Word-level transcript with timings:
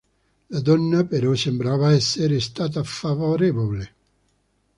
La 0.55 0.61
donna, 0.69 1.01
però, 1.11 1.33
sembrava 1.43 1.91
esser 1.99 2.31
stata 2.47 2.85
favorevole. 2.97 3.89